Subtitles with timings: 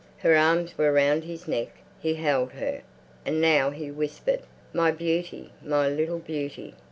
[0.17, 1.67] Her arms were round his neck;
[1.99, 2.81] he held her.
[3.23, 4.39] And now he whispered,
[4.73, 6.73] "My beauty, my little beauty!"